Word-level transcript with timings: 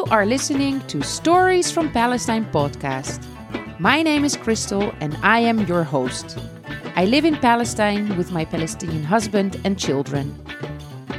You 0.00 0.06
are 0.06 0.24
listening 0.24 0.80
to 0.86 1.02
Stories 1.02 1.70
from 1.70 1.92
Palestine 1.92 2.46
podcast. 2.50 3.20
My 3.78 4.00
name 4.00 4.24
is 4.24 4.34
Crystal 4.34 4.94
and 4.98 5.14
I 5.22 5.40
am 5.40 5.66
your 5.66 5.84
host. 5.84 6.38
I 6.96 7.04
live 7.04 7.26
in 7.26 7.36
Palestine 7.36 8.16
with 8.16 8.32
my 8.32 8.46
Palestinian 8.46 9.04
husband 9.04 9.60
and 9.62 9.78
children. 9.78 10.32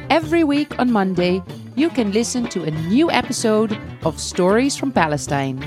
Every 0.09 0.43
week 0.43 0.79
on 0.79 0.91
Monday, 0.91 1.43
you 1.75 1.89
can 1.89 2.11
listen 2.11 2.49
to 2.49 2.63
a 2.63 2.71
new 2.89 3.11
episode 3.11 3.77
of 4.03 4.19
Stories 4.19 4.75
from 4.75 4.91
Palestine. 4.91 5.61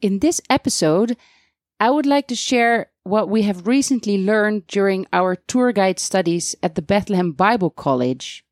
In 0.00 0.20
this 0.20 0.40
episode, 0.48 1.16
I 1.80 1.90
would 1.90 2.06
like 2.06 2.28
to 2.28 2.36
share 2.36 2.92
what 3.02 3.28
we 3.28 3.42
have 3.42 3.66
recently 3.66 4.24
learned 4.24 4.68
during 4.68 5.04
our 5.12 5.34
tour 5.34 5.72
guide 5.72 5.98
studies 5.98 6.54
at 6.62 6.76
the 6.76 6.82
Bethlehem 6.82 7.32
Bible 7.32 7.70
College. 7.70 8.44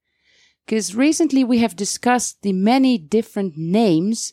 Because 0.71 0.95
recently 0.95 1.43
we 1.43 1.59
have 1.59 1.75
discussed 1.75 2.43
the 2.43 2.53
many 2.53 2.97
different 2.97 3.57
names 3.57 4.33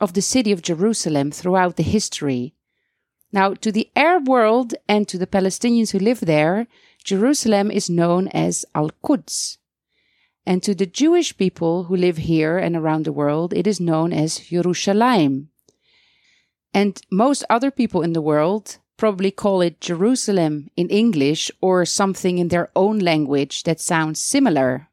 of 0.00 0.12
the 0.12 0.20
city 0.20 0.50
of 0.50 0.60
Jerusalem 0.60 1.30
throughout 1.30 1.76
the 1.76 1.84
history. 1.84 2.56
Now, 3.30 3.54
to 3.54 3.70
the 3.70 3.88
Arab 3.94 4.26
world 4.26 4.74
and 4.88 5.06
to 5.06 5.16
the 5.16 5.28
Palestinians 5.28 5.92
who 5.92 6.00
live 6.00 6.18
there, 6.18 6.66
Jerusalem 7.04 7.70
is 7.70 7.88
known 7.88 8.26
as 8.34 8.64
Al 8.74 8.90
Quds. 9.04 9.58
And 10.44 10.64
to 10.64 10.74
the 10.74 10.84
Jewish 10.84 11.36
people 11.36 11.84
who 11.84 11.94
live 11.94 12.16
here 12.16 12.58
and 12.58 12.74
around 12.74 13.04
the 13.04 13.12
world, 13.12 13.52
it 13.52 13.68
is 13.68 13.78
known 13.78 14.12
as 14.12 14.50
Yerushalayim. 14.50 15.46
And 16.74 17.00
most 17.08 17.44
other 17.48 17.70
people 17.70 18.02
in 18.02 18.14
the 18.14 18.28
world 18.32 18.78
probably 18.96 19.30
call 19.30 19.60
it 19.60 19.80
Jerusalem 19.80 20.70
in 20.74 20.88
English 20.88 21.52
or 21.60 21.84
something 21.84 22.38
in 22.38 22.48
their 22.48 22.68
own 22.74 22.98
language 22.98 23.62
that 23.62 23.80
sounds 23.80 24.18
similar. 24.18 24.88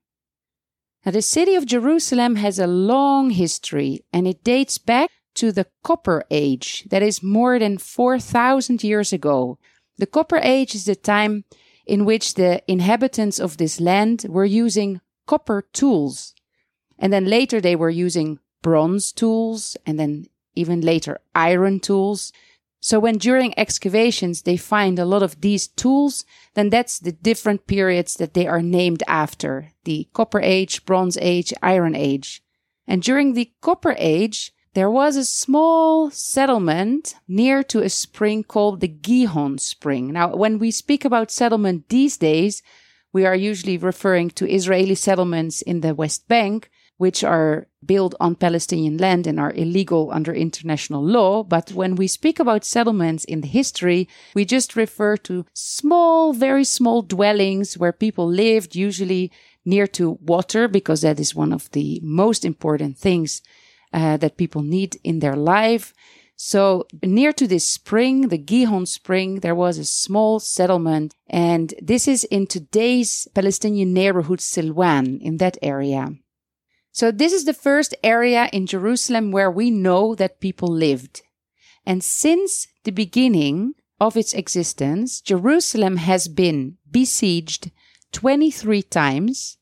Now, 1.06 1.12
the 1.12 1.22
city 1.22 1.54
of 1.54 1.68
Jerusalem 1.68 2.36
has 2.38 2.58
a 2.58 2.66
long 2.66 3.30
history 3.30 4.04
and 4.12 4.28
it 4.28 4.44
dates 4.44 4.80
back 4.80 5.12
to 5.36 5.52
the 5.52 5.68
Copper 5.84 6.24
Age, 6.32 6.86
that 6.90 7.04
is 7.04 7.22
more 7.22 7.60
than 7.60 7.78
4,000 7.78 8.84
years 8.84 9.14
ago. 9.14 9.60
The 9.98 10.08
Copper 10.08 10.38
Age 10.38 10.74
is 10.74 10.86
the 10.86 10.96
time 10.96 11.44
in 11.86 12.06
which 12.06 12.34
the 12.34 12.64
inhabitants 12.68 13.40
of 13.40 13.58
this 13.58 13.80
land 13.80 14.26
were 14.28 14.46
using 14.46 15.02
copper 15.28 15.62
tools. 15.74 16.34
And 16.98 17.14
then 17.14 17.26
later 17.26 17.62
they 17.62 17.76
were 17.76 17.90
using 17.92 18.40
bronze 18.64 19.12
tools 19.12 19.78
and 19.86 20.00
then 20.00 20.26
even 20.56 20.82
later 20.82 21.20
iron 21.36 21.82
tools. 21.82 22.32
So 22.86 23.00
when 23.00 23.18
during 23.18 23.58
excavations 23.58 24.44
they 24.44 24.58
find 24.58 25.00
a 25.00 25.06
lot 25.06 25.24
of 25.24 25.42
these 25.42 25.68
tools, 25.68 26.24
then 26.54 26.70
that's 26.70 27.00
the 27.00 27.14
different 27.14 27.66
periods 27.66 28.18
that 28.18 28.36
they 28.36 28.46
are 28.46 28.62
named 28.62 29.02
after. 29.08 29.72
The 29.86 30.08
Copper 30.14 30.40
Age, 30.40 30.86
Bronze 30.86 31.18
Age, 31.20 31.52
Iron 31.64 31.96
Age. 31.96 32.44
And 32.86 33.02
during 33.02 33.34
the 33.34 33.52
Copper 33.60 33.96
Age, 33.98 34.54
there 34.76 34.92
was 34.92 35.16
a 35.16 35.26
small 35.26 36.12
settlement 36.12 37.16
near 37.28 37.64
to 37.64 37.82
a 37.82 37.90
spring 37.90 38.44
called 38.44 38.82
the 38.82 38.88
Gihon 38.88 39.58
Spring. 39.58 40.14
Now, 40.14 40.36
when 40.36 40.60
we 40.60 40.70
speak 40.70 41.04
about 41.04 41.32
settlement 41.32 41.90
these 41.90 42.18
days, 42.18 42.62
we 43.12 43.26
are 43.26 43.34
usually 43.34 43.80
referring 43.80 44.30
to 44.38 44.48
Israeli 44.48 44.94
settlements 44.94 45.64
in 45.64 45.82
the 45.82 45.96
West 45.96 46.28
Bank, 46.28 46.70
which 46.98 47.24
are 47.24 47.68
built 47.86 48.16
on 48.20 48.36
Palestinian 48.36 48.98
land 48.98 49.28
and 49.28 49.40
are 49.40 49.54
illegal 49.54 50.10
under 50.12 50.34
international 50.34 51.04
law. 51.04 51.44
But 51.44 51.72
when 51.72 51.96
we 51.96 52.08
speak 52.08 52.40
about 52.40 52.64
settlements 52.64 53.26
in 53.26 53.42
the 53.42 53.48
history, 53.48 54.08
we 54.34 54.46
just 54.46 54.76
refer 54.76 55.18
to 55.18 55.46
small, 55.54 56.34
very 56.34 56.64
small 56.64 57.02
dwellings 57.02 57.78
where 57.78 57.92
people 57.92 58.28
lived, 58.28 58.76
usually 58.76 59.32
near 59.66 59.88
to 59.88 60.18
water, 60.22 60.68
because 60.68 61.02
that 61.02 61.20
is 61.20 61.36
one 61.36 61.52
of 61.52 61.70
the 61.72 62.00
most 62.04 62.46
important 62.46 62.98
things 62.98 63.42
uh, 63.94 64.18
that 64.18 64.38
people 64.38 64.62
need 64.62 64.98
in 65.04 65.20
their 65.20 65.36
life. 65.36 65.94
So 66.38 66.86
near 67.02 67.32
to 67.34 67.48
this 67.48 67.66
spring, 67.66 68.28
the 68.28 68.38
Gihon 68.38 68.86
spring, 68.86 69.40
there 69.40 69.56
was 69.56 69.78
a 69.78 69.86
small 69.86 70.40
settlement. 70.40 71.16
And 71.30 71.74
this 71.82 72.08
is 72.08 72.26
in 72.26 72.48
today's 72.48 73.28
Palestinian 73.34 73.94
neighborhood 73.94 74.40
Silwan 74.40 75.22
in 75.22 75.38
that 75.38 75.58
area. 75.62 76.10
So 76.96 77.12
this 77.12 77.34
is 77.34 77.44
the 77.44 77.54
first 77.54 77.94
area 78.06 78.50
in 78.54 78.68
Jerusalem 78.68 79.34
where 79.34 79.52
we 79.52 79.70
know 79.70 80.16
that 80.16 80.40
people 80.40 80.70
lived. 80.70 81.24
And 81.86 82.02
since 82.02 82.70
the 82.86 82.92
beginning 82.92 83.74
of 84.00 84.16
its 84.16 84.34
existence, 84.34 85.20
Jerusalem 85.20 85.98
has 85.98 86.30
been 86.30 86.78
besieged 86.90 87.72
23 88.14 88.82
times. 88.84 89.58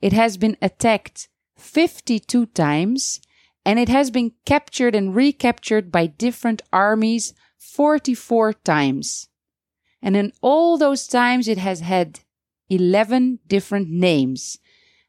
It 0.00 0.14
has 0.14 0.38
been 0.38 0.56
attacked 0.62 1.28
52 1.58 2.46
times 2.46 3.20
and 3.62 3.78
it 3.78 3.90
has 3.90 4.10
been 4.10 4.32
captured 4.46 4.94
and 4.94 5.14
recaptured 5.14 5.92
by 5.92 6.06
different 6.06 6.62
armies 6.72 7.34
44 7.58 8.54
times. 8.54 9.28
And 10.00 10.16
in 10.16 10.32
all 10.40 10.78
those 10.78 11.06
times, 11.06 11.46
it 11.46 11.58
has 11.58 11.80
had 11.80 12.20
11 12.70 13.40
different 13.46 13.90
names 13.90 14.56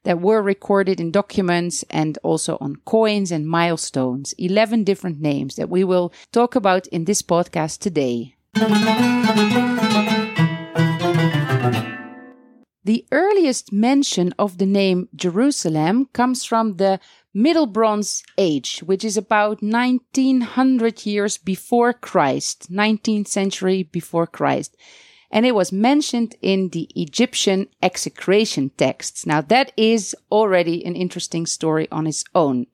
that 0.04 0.20
were 0.20 0.42
recorded 0.42 1.00
in 1.00 1.12
documents 1.12 1.84
and 1.90 2.18
also 2.24 2.58
on 2.60 2.78
coins 2.86 3.32
and 3.32 3.48
milestones. 3.48 4.34
11 4.38 4.84
different 4.84 5.20
names 5.20 5.56
that 5.56 5.70
we 5.70 5.84
will 5.84 6.12
talk 6.32 6.56
about 6.56 6.88
in 6.88 7.06
this 7.06 7.22
podcast 7.22 7.80
today. 7.80 8.36
The 12.84 13.06
earliest 13.12 13.72
mention 13.72 14.34
of 14.40 14.58
the 14.58 14.66
name 14.66 15.08
Jerusalem 15.16 16.10
comes 16.14 16.44
from 16.44 16.78
the 16.78 17.00
Middle 17.34 17.68
Bronze 17.68 18.24
Age, 18.38 18.80
which 18.80 19.06
is 19.06 19.18
about 19.18 19.62
1900 19.62 21.06
years 21.06 21.38
before 21.38 21.94
Christ, 21.94 22.72
19th 22.72 23.28
century 23.28 23.84
before 23.84 24.26
Christ 24.26 24.76
and 25.32 25.46
it 25.46 25.56
was 25.56 25.72
mentioned 25.72 26.36
in 26.42 26.70
the 26.70 26.90
Egyptian 26.96 27.68
execration 27.82 28.70
texts. 28.78 29.26
Now, 29.26 29.42
that 29.42 29.72
is 29.78 30.16
already 30.30 30.86
an 30.86 30.96
interesting 30.96 31.46
story 31.46 31.88
on 31.90 32.06
its 32.06 32.24
own. 32.36 32.68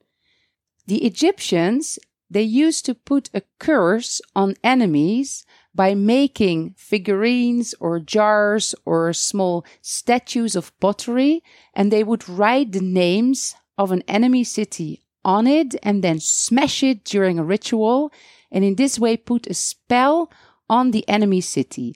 The 0.86 1.04
Egyptians, 1.06 1.98
they 2.28 2.42
used 2.42 2.84
to 2.86 2.94
put 2.94 3.30
a 3.32 3.42
curse 3.58 4.20
on 4.34 4.56
enemies 4.64 5.46
by 5.74 5.94
making 5.94 6.74
figurines 6.76 7.74
or 7.78 8.00
jars 8.00 8.74
or 8.84 9.12
small 9.12 9.64
statues 9.80 10.56
of 10.56 10.78
pottery, 10.80 11.44
and 11.74 11.92
they 11.92 12.02
would 12.02 12.28
write 12.28 12.72
the 12.72 12.80
names 12.80 13.54
of 13.76 13.92
an 13.92 14.02
enemy 14.08 14.42
city 14.42 15.04
on 15.24 15.46
it 15.46 15.76
and 15.82 16.02
then 16.02 16.18
smash 16.18 16.82
it 16.82 17.04
during 17.04 17.38
a 17.38 17.44
ritual, 17.44 18.10
and 18.50 18.64
in 18.64 18.74
this 18.74 18.98
way 18.98 19.16
put 19.16 19.46
a 19.46 19.54
spell 19.54 20.32
on 20.68 20.90
the 20.90 21.08
enemy 21.08 21.40
city. 21.40 21.94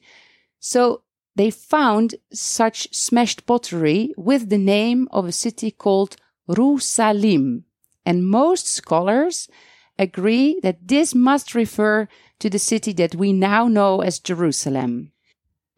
So 0.65 1.03
they 1.35 1.51
found 1.51 2.15
such 2.33 2.95
smashed 2.95 3.47
pottery 3.47 4.15
with 4.17 4.49
the 4.49 4.59
name 4.59 5.09
of 5.11 5.27
a 5.27 5.33
city 5.33 5.73
called 5.73 6.17
Rusalim. 6.49 7.65
And 8.07 8.25
most 8.25 8.69
scholars 8.69 9.49
agree 9.99 10.61
that 10.63 10.87
this 10.87 11.17
must 11.17 11.57
refer 11.57 12.07
to 12.39 12.49
the 12.49 12.61
city 12.61 12.93
that 12.93 13.17
we 13.17 13.33
now 13.33 13.67
know 13.67 14.03
as 14.03 14.21
Jerusalem. 14.21 15.11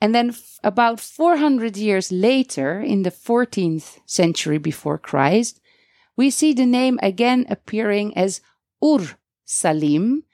And 0.03 0.15
then 0.15 0.35
about 0.63 1.01
400 1.01 1.79
years 1.79 2.13
later, 2.13 2.79
in 2.79 3.05
the 3.05 3.11
14th 3.11 4.01
century 4.05 4.59
before 4.59 4.99
Christ, 4.99 5.61
we 6.15 6.29
see 6.29 6.53
the 6.53 6.67
name 6.67 6.99
again 7.03 7.47
appearing 7.49 8.15
as 8.19 8.43
Ur 8.85 9.17
Salim, 9.47 10.25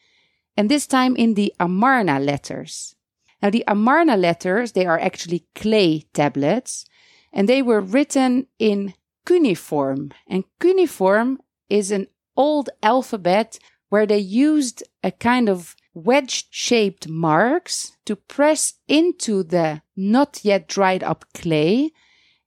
and 0.56 0.69
this 0.69 0.89
time 0.89 1.15
in 1.15 1.34
the 1.34 1.55
Amarna 1.60 2.19
letters. 2.19 2.97
Now, 3.43 3.51
the 3.51 3.65
Amarna 3.67 4.17
letters, 4.17 4.73
they 4.73 4.87
are 4.87 4.98
actually 4.98 5.47
clay 5.54 6.04
tablets, 6.13 6.84
and 7.33 7.48
they 7.48 7.63
were 7.63 7.81
written 7.81 8.47
in 8.59 8.95
cuneiform. 9.25 10.13
And 10.27 10.45
cuneiform 10.59 11.41
is 11.69 11.91
an 11.91 12.09
old 12.37 12.71
alphabet 12.83 13.59
where 13.89 14.07
they 14.07 14.19
used 14.19 14.83
a 15.03 15.10
kind 15.10 15.48
of 15.48 15.75
wedge 15.95 16.47
shaped 16.51 17.09
marks 17.09 17.97
to 18.07 18.16
press 18.16 18.75
into 18.89 19.42
the 19.42 19.83
not 19.97 20.41
yet 20.45 20.69
dried 20.69 21.03
up 21.03 21.25
clay. 21.34 21.91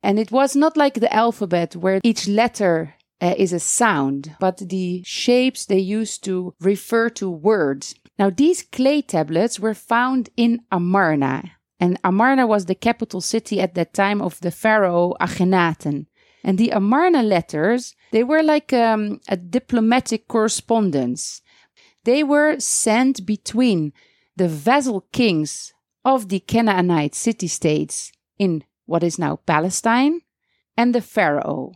And 0.02 0.20
it 0.20 0.32
was 0.32 0.56
not 0.56 0.78
like 0.78 0.96
the 0.96 1.14
alphabet 1.14 1.76
where 1.76 2.00
each 2.04 2.28
letter 2.28 2.96
uh, 3.24 3.34
is 3.38 3.54
a 3.54 3.60
sound, 3.60 4.36
but 4.40 4.58
the 4.58 5.02
shapes 5.06 5.66
they 5.66 5.80
used 5.80 6.26
to 6.26 6.54
refer 6.60 7.10
to 7.10 7.30
words. 7.30 7.96
Now, 8.20 8.30
these 8.30 8.62
clay 8.62 9.02
tablets 9.02 9.60
were 9.62 9.74
found 9.74 10.30
in 10.36 10.62
Amarna, 10.72 11.54
and 11.80 11.98
Amarna 12.04 12.46
was 12.46 12.66
the 12.66 12.76
capital 12.76 13.22
city 13.22 13.62
at 13.62 13.76
that 13.76 13.94
time 13.94 14.22
of 14.22 14.40
the 14.42 14.52
pharaoh 14.52 15.16
Akhenaten. 15.22 16.08
And 16.44 16.58
the 16.58 16.72
Amarna 16.72 17.24
letters, 17.24 17.96
they 18.12 18.24
were 18.24 18.44
like 18.44 18.74
um, 18.74 19.22
a 19.30 19.38
diplomatic 19.38 20.28
correspondence. 20.28 21.42
They 22.04 22.24
were 22.24 22.60
sent 22.60 23.26
between 23.26 23.94
the 24.36 24.50
vassal 24.50 25.08
kings 25.14 25.74
of 26.04 26.28
the 26.28 26.42
Canaanite 26.42 27.16
city 27.16 27.48
states 27.48 28.12
in 28.38 28.66
what 28.86 29.04
is 29.04 29.18
now 29.18 29.38
Palestine 29.46 30.20
and 30.76 30.94
the 30.94 31.02
Pharaoh. 31.02 31.72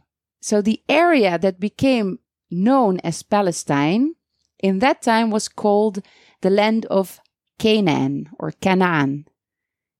So 0.48 0.62
the 0.62 0.82
area 0.88 1.38
that 1.38 1.60
became 1.60 2.20
known 2.50 3.02
as 3.02 3.22
Palestine 3.22 4.16
in 4.60 4.80
that 4.80 5.02
time 5.02 5.30
was 5.30 5.50
called 5.50 6.02
the 6.40 6.50
land 6.50 6.86
of 6.86 7.20
Canaan 7.60 8.30
or 8.40 8.52
Canaan. 8.52 9.28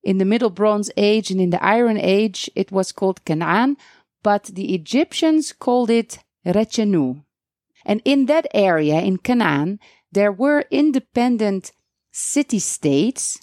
In 0.04 0.20
the 0.20 0.24
Middle 0.32 0.50
Bronze 0.50 0.90
Age 0.96 1.32
and 1.32 1.42
in 1.42 1.50
the 1.50 1.62
Iron 1.62 1.98
Age, 1.98 2.50
it 2.56 2.72
was 2.72 2.94
called 2.94 3.26
Canaan, 3.26 3.76
but 4.24 4.46
the 4.46 4.74
Egyptians 4.74 5.52
called 5.52 5.90
it 5.90 6.20
Rechenu. 6.46 7.26
And 7.86 8.02
in 8.06 8.28
that 8.28 8.48
area, 8.54 9.02
in 9.02 9.18
Canaan, 9.18 9.82
there 10.14 10.32
were 10.32 10.64
independent 10.72 11.74
city 12.14 12.60
states, 12.60 13.38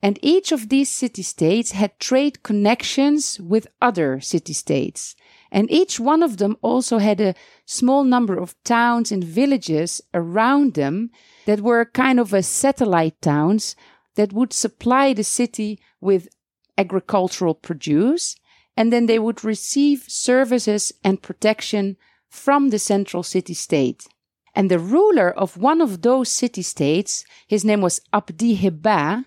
and 0.00 0.16
each 0.22 0.52
of 0.52 0.68
these 0.68 0.90
city 0.90 1.22
states 1.22 1.72
had 1.72 1.98
trade 1.98 2.44
connections 2.44 3.40
with 3.40 3.66
other 3.82 4.20
city 4.20 4.52
states. 4.52 5.16
And 5.56 5.70
each 5.70 5.98
one 5.98 6.22
of 6.22 6.36
them 6.36 6.58
also 6.60 6.98
had 6.98 7.18
a 7.18 7.34
small 7.64 8.04
number 8.04 8.36
of 8.36 8.54
towns 8.62 9.10
and 9.10 9.24
villages 9.24 10.02
around 10.12 10.74
them 10.74 11.10
that 11.46 11.62
were 11.62 11.86
kind 11.86 12.20
of 12.20 12.34
a 12.34 12.42
satellite 12.42 13.22
towns 13.22 13.74
that 14.16 14.34
would 14.34 14.52
supply 14.52 15.14
the 15.14 15.24
city 15.24 15.80
with 15.98 16.28
agricultural 16.76 17.54
produce. 17.54 18.36
And 18.76 18.92
then 18.92 19.06
they 19.06 19.18
would 19.18 19.44
receive 19.44 20.04
services 20.06 20.92
and 21.02 21.22
protection 21.22 21.96
from 22.28 22.68
the 22.68 22.78
central 22.78 23.22
city 23.22 23.54
state. 23.54 24.06
And 24.54 24.70
the 24.70 24.78
ruler 24.78 25.30
of 25.30 25.56
one 25.56 25.80
of 25.80 26.02
those 26.02 26.28
city 26.28 26.60
states, 26.60 27.24
his 27.46 27.64
name 27.64 27.80
was 27.80 28.02
Abdi 28.12 28.58
Heba, 28.58 29.24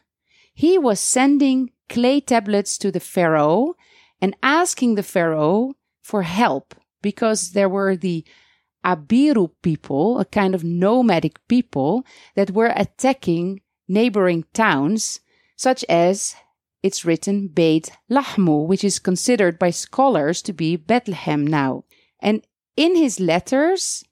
he 0.53 0.77
was 0.77 0.99
sending 0.99 1.71
clay 1.87 2.21
tablets 2.21 2.77
to 2.77 2.91
the 2.91 2.99
Pharaoh 2.99 3.73
and 4.21 4.35
asking 4.43 4.93
the 4.93 5.01
Pharaoh 5.01 5.73
for 6.09 6.23
help 6.23 6.73
because 7.03 7.51
there 7.51 7.69
were 7.69 7.95
the 7.95 8.25
Abiru 8.83 9.51
people, 9.61 10.19
a 10.19 10.25
kind 10.25 10.55
of 10.55 10.63
nomadic 10.63 11.35
people 11.47 12.03
that 12.35 12.49
were 12.49 12.73
attacking 12.75 13.61
neighboring 13.87 14.43
towns, 14.51 15.19
such 15.55 15.85
as 15.87 16.35
it's 16.81 17.05
written 17.05 17.47
Beit 17.47 17.91
Lahmu, 18.09 18.65
which 18.65 18.83
is 18.83 18.97
considered 18.97 19.59
by 19.59 19.69
scholars 19.69 20.41
to 20.41 20.53
be 20.53 20.75
Bethlehem 20.75 21.45
now. 21.45 21.83
And 22.19 22.41
in 22.75 22.95
his 22.95 23.19
letters, 23.19 24.03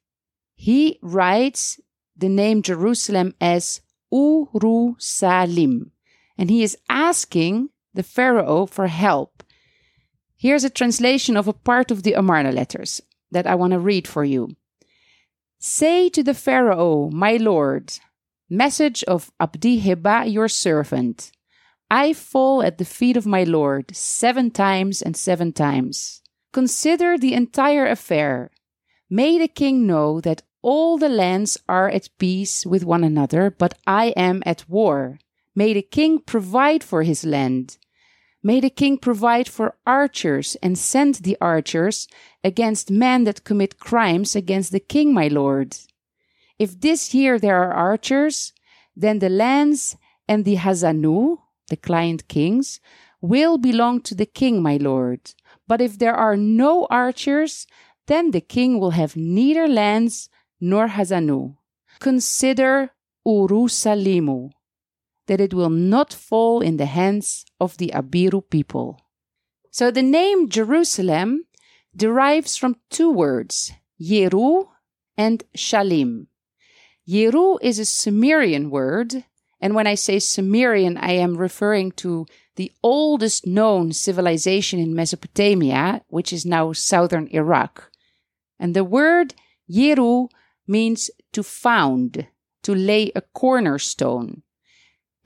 he 0.54 1.00
writes 1.02 1.80
the 2.16 2.30
name 2.30 2.62
Jerusalem 2.62 3.34
as 3.42 3.82
Uru 4.12 4.96
Salim. 5.00 5.92
And 6.38 6.52
he 6.52 6.62
is 6.62 6.78
asking 6.90 7.70
the 7.96 8.04
Pharaoh 8.04 8.68
for 8.68 8.86
help. 8.86 9.44
Here's 10.38 10.64
a 10.64 10.70
translation 10.70 11.36
of 11.36 11.48
a 11.48 11.54
part 11.54 11.90
of 11.90 12.04
the 12.04 12.14
Amarna 12.14 12.52
letters 12.52 13.02
that 13.32 13.48
I 13.48 13.56
want 13.56 13.74
to 13.74 13.80
read 13.80 14.08
for 14.08 14.24
you. 14.24 14.56
Say 15.58 16.10
to 16.10 16.22
the 16.22 16.36
Pharaoh, 16.36 17.10
my 17.12 17.38
lord, 17.38 17.98
message 18.48 19.04
of 19.06 19.32
Abdi 19.40 19.82
Heba, 19.82 20.32
your 20.32 20.48
servant. 20.48 21.32
I 21.90 22.14
fall 22.14 22.62
at 22.62 22.78
the 22.78 22.86
feet 22.86 23.18
of 23.18 23.26
my 23.26 23.44
lord 23.44 23.96
seven 23.96 24.52
times 24.52 25.02
and 25.02 25.18
seven 25.18 25.54
times. 25.54 26.22
Consider 26.54 27.18
the 27.18 27.34
entire 27.34 27.88
affair. 27.88 28.52
May 29.10 29.40
the 29.40 29.48
king 29.48 29.88
know 29.88 30.22
that 30.22 30.44
all 30.62 31.00
the 31.00 31.10
lands 31.10 31.58
are 31.68 31.90
at 31.90 32.10
peace 32.20 32.66
with 32.66 32.84
one 32.84 33.04
another, 33.04 33.50
but 33.50 33.78
I 33.88 34.08
am 34.18 34.44
at 34.46 34.70
war. 34.70 35.18
May 35.56 35.74
the 35.74 35.82
king 35.82 36.20
provide 36.20 36.84
for 36.84 37.02
his 37.02 37.24
land. 37.24 37.78
May 38.48 38.62
the 38.62 38.70
king 38.70 38.98
provide 38.98 39.50
for 39.50 39.76
archers 39.86 40.56
and 40.64 40.78
send 40.78 41.16
the 41.16 41.36
archers 41.42 42.08
against 42.46 42.90
men 42.90 43.26
that 43.26 43.44
commit 43.44 43.78
crimes 43.78 44.38
against 44.38 44.72
the 44.72 44.80
king, 44.80 45.14
my 45.14 45.28
lord. 45.28 45.76
If 46.58 46.80
this 46.80 47.14
year 47.14 47.40
there 47.40 47.62
are 47.62 47.74
archers, 47.74 48.54
then 48.96 49.20
the 49.20 49.28
lands 49.28 49.98
and 50.30 50.46
the 50.46 50.56
Hazanu, 50.56 51.40
the 51.68 51.76
client 51.76 52.30
kings, 52.30 52.80
will 53.20 53.58
belong 53.58 54.00
to 54.04 54.16
the 54.16 54.26
king, 54.26 54.62
my 54.62 54.78
lord. 54.78 55.20
But 55.68 55.82
if 55.82 56.00
there 56.00 56.16
are 56.16 56.38
no 56.38 56.88
archers, 56.90 57.68
then 58.06 58.32
the 58.32 58.40
king 58.56 58.80
will 58.80 58.92
have 58.92 59.18
neither 59.18 59.68
lands 59.68 60.30
nor 60.62 60.88
Hazanu. 60.88 61.58
Consider 62.00 62.92
Urusalimu 63.28 64.52
that 65.28 65.42
it 65.42 65.54
will 65.54 65.70
not 65.70 66.14
fall 66.14 66.62
in 66.62 66.78
the 66.78 66.86
hands 66.86 67.46
of 67.60 67.78
the 67.78 67.92
Abiru 67.94 68.42
people. 68.50 69.00
So 69.72 69.92
the 69.92 70.02
name 70.02 70.50
Jerusalem 70.50 71.46
derives 71.96 72.58
from 72.58 72.78
two 72.90 73.12
words, 73.12 73.72
Yeru 74.02 74.68
and 75.18 75.44
Shalim. 75.56 76.28
Yeru 77.08 77.58
is 77.62 77.80
a 77.80 77.86
Sumerian 77.86 78.70
word, 78.70 79.24
and 79.62 79.74
when 79.74 79.88
I 79.88 79.96
say 79.96 80.20
Sumerian, 80.20 80.98
I 80.98 81.12
am 81.12 81.38
referring 81.38 81.92
to 81.94 82.26
the 82.56 82.72
oldest 82.84 83.46
known 83.48 83.94
civilization 83.94 84.80
in 84.80 84.96
Mesopotamia, 84.96 86.02
which 86.08 86.34
is 86.34 86.46
now 86.46 86.74
southern 86.74 87.28
Iraq. 87.28 87.92
And 88.60 88.76
the 88.76 88.84
word 88.84 89.36
Yeru 89.70 90.30
means 90.68 91.10
to 91.34 91.44
found, 91.44 92.28
to 92.64 92.74
lay 92.76 93.12
a 93.16 93.22
cornerstone. 93.22 94.44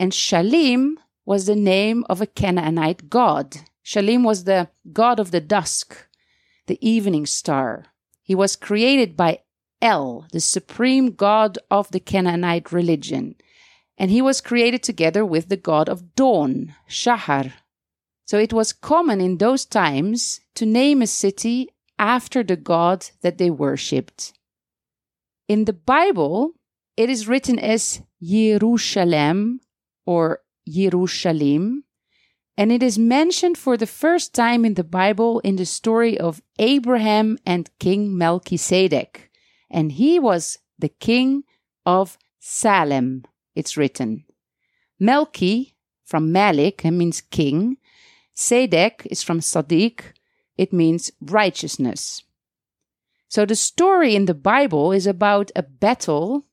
And 0.01 0.13
Shalim 0.13 0.95
was 1.25 1.45
the 1.45 1.56
name 1.56 2.06
of 2.09 2.21
a 2.21 2.25
Canaanite 2.25 3.07
god. 3.07 3.57
Shalim 3.86 4.24
was 4.24 4.45
the 4.45 4.69
god 4.92 5.19
of 5.19 5.30
the 5.30 5.39
dusk, 5.39 5.95
the 6.65 6.80
evening 6.81 7.27
star. 7.27 7.86
He 8.24 8.33
was 8.33 8.56
created 8.56 9.15
by 9.15 9.42
El, 9.80 10.25
the 10.31 10.39
supreme 10.39 11.12
god 11.12 11.59
of 11.69 11.92
the 11.92 12.00
Canaanite 12.00 12.71
religion. 12.71 13.36
And 13.95 14.09
he 14.09 14.24
was 14.24 14.42
created 14.42 14.81
together 14.81 15.24
with 15.24 15.50
the 15.50 15.63
god 15.71 15.88
of 15.88 16.15
dawn, 16.15 16.74
Shahar. 16.88 17.53
So 18.25 18.39
it 18.39 18.53
was 18.53 18.74
common 18.74 19.21
in 19.21 19.38
those 19.38 19.65
times 19.65 20.39
to 20.56 20.65
name 20.65 21.03
a 21.03 21.07
city 21.07 21.69
after 22.00 22.42
the 22.42 22.56
god 22.56 23.06
that 23.21 23.38
they 23.38 23.51
worshipped. 23.51 24.33
In 25.48 25.65
the 25.65 25.74
Bible, 25.74 26.53
it 26.98 27.07
is 27.12 27.27
written 27.27 27.59
as 27.59 28.01
Jerusalem 28.19 29.62
or 30.06 30.42
Jerusalem, 30.68 31.83
and 32.57 32.71
it 32.71 32.83
is 32.83 33.00
mentioned 33.00 33.57
for 33.57 33.77
the 33.77 33.88
first 33.88 34.34
time 34.34 34.65
in 34.65 34.75
the 34.75 34.84
Bible 34.84 35.39
in 35.39 35.55
the 35.55 35.65
story 35.65 36.20
of 36.20 36.41
Abraham 36.60 37.38
and 37.46 37.70
King 37.79 38.17
Melchizedek. 38.17 39.31
And 39.70 39.93
he 39.93 40.20
was 40.20 40.60
the 40.77 40.89
king 40.89 41.43
of 41.86 42.17
Salem, 42.39 43.24
it's 43.55 43.77
written. 43.77 44.25
Melchi, 45.01 45.74
from 46.05 46.31
Malik, 46.31 46.84
means 46.84 47.22
king. 47.22 47.77
Sedek 48.36 49.08
is 49.10 49.24
from 49.24 49.39
Sadiq, 49.39 50.13
it 50.58 50.74
means 50.74 51.12
righteousness. 51.22 52.24
So 53.27 53.46
the 53.46 53.55
story 53.55 54.15
in 54.15 54.25
the 54.25 54.34
Bible 54.34 54.91
is 54.91 55.08
about 55.08 55.51
a 55.55 55.63
battle 55.63 56.46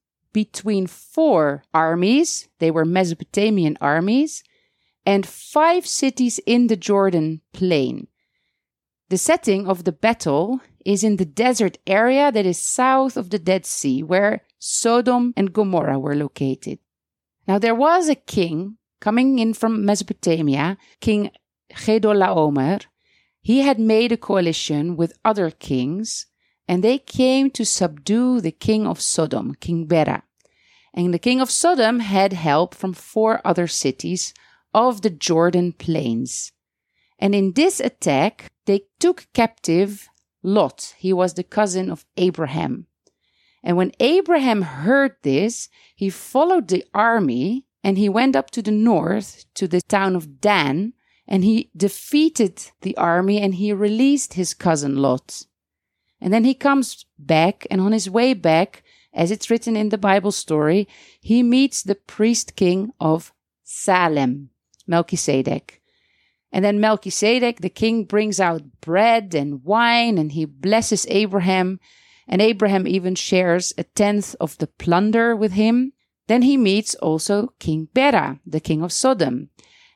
between 0.45 0.87
four 0.87 1.65
armies, 1.75 2.49
they 2.61 2.71
were 2.71 2.85
Mesopotamian 2.85 3.77
armies, 3.81 4.45
and 5.05 5.27
five 5.27 5.85
cities 5.85 6.39
in 6.47 6.69
the 6.69 6.77
Jordan 6.77 7.41
plain. 7.53 8.07
The 9.09 9.19
setting 9.19 9.67
of 9.67 9.83
the 9.83 9.91
battle 10.07 10.61
is 10.85 11.03
in 11.03 11.17
the 11.17 11.25
desert 11.25 11.79
area 11.89 12.31
that 12.31 12.47
is 12.47 12.73
south 12.81 13.17
of 13.17 13.31
the 13.31 13.41
Dead 13.41 13.67
Sea, 13.67 14.05
where 14.05 14.43
Sodom 14.61 15.35
and 15.37 15.53
Gomorrah 15.53 15.99
were 15.99 16.15
located. 16.15 16.79
Now, 17.49 17.59
there 17.59 17.75
was 17.75 18.09
a 18.09 18.15
king 18.15 18.77
coming 19.01 19.41
in 19.41 19.55
from 19.55 19.85
Mesopotamia, 19.85 20.79
King 21.01 21.33
Chedorlaomer. 21.73 22.87
He 23.41 23.63
had 23.63 23.81
made 23.81 24.13
a 24.13 24.17
coalition 24.29 24.95
with 24.95 25.19
other 25.25 25.51
kings 25.51 26.27
and 26.69 26.85
they 26.85 26.99
came 26.99 27.51
to 27.51 27.65
subdue 27.65 28.41
the 28.41 28.53
king 28.53 28.87
of 28.87 29.01
Sodom, 29.01 29.55
King 29.55 29.87
Bera. 29.87 30.23
And 30.95 31.13
the 31.13 31.19
king 31.19 31.41
of 31.41 31.51
Sodom 31.51 32.01
had 32.01 32.33
help 32.33 32.75
from 32.75 32.93
four 32.93 33.41
other 33.45 33.67
cities 33.67 34.35
of 34.75 35.03
the 35.03 35.11
Jordan 35.11 35.73
plains. 35.73 36.53
And 37.19 37.35
in 37.35 37.53
this 37.53 37.81
attack, 37.81 38.51
they 38.67 38.83
took 39.01 39.27
captive 39.33 40.09
Lot. 40.43 40.95
He 40.99 41.13
was 41.13 41.35
the 41.35 41.43
cousin 41.43 41.91
of 41.91 42.05
Abraham. 42.17 42.87
And 43.63 43.77
when 43.77 43.93
Abraham 43.99 44.63
heard 44.63 45.17
this, 45.23 45.69
he 45.97 46.11
followed 46.11 46.69
the 46.69 46.85
army 46.95 47.67
and 47.83 47.99
he 47.99 48.09
went 48.09 48.37
up 48.37 48.51
to 48.53 48.63
the 48.63 48.71
north 48.71 49.45
to 49.55 49.67
the 49.67 49.83
town 49.83 50.15
of 50.15 50.41
Dan 50.41 50.93
and 51.27 51.45
he 51.45 51.71
defeated 51.77 52.71
the 52.81 52.97
army 52.97 53.41
and 53.41 53.57
he 53.57 53.73
released 53.73 54.35
his 54.35 54.55
cousin 54.55 54.97
Lot. 54.97 55.43
And 56.21 56.33
then 56.33 56.45
he 56.45 56.55
comes 56.55 57.05
back, 57.17 57.65
and 57.71 57.81
on 57.81 57.93
his 57.93 58.11
way 58.11 58.35
back, 58.35 58.83
as 59.13 59.31
it's 59.31 59.51
written 59.51 59.77
in 59.77 59.89
the 59.89 59.99
Bible 59.99 60.33
story, 60.33 60.89
he 61.21 61.43
meets 61.43 61.83
the 61.83 61.95
priest 61.95 62.57
king 62.57 62.93
of 63.01 63.33
Salem, 63.65 64.51
Melchizedek. 64.87 65.83
And 66.53 66.65
then 66.65 66.81
Melchizedek, 66.81 67.61
the 67.61 67.69
king, 67.69 68.05
brings 68.05 68.41
out 68.41 68.81
bread 68.81 69.35
and 69.35 69.65
wine 69.65 70.19
and 70.19 70.33
he 70.33 70.45
blesses 70.45 71.07
Abraham. 71.11 71.79
And 72.27 72.41
Abraham 72.41 72.87
even 72.87 73.15
shares 73.15 73.73
a 73.77 73.85
tenth 73.85 74.35
of 74.41 74.57
the 74.59 74.67
plunder 74.67 75.37
with 75.37 75.53
him. 75.53 75.93
Then 76.27 76.43
he 76.43 76.57
meets 76.57 76.95
also 76.97 77.55
King 77.59 77.89
Bera, 77.93 78.41
the 78.47 78.61
king 78.61 78.83
of 78.83 78.93
Sodom. 78.93 79.51